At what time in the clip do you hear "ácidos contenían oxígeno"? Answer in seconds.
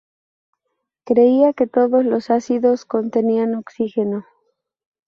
2.31-4.25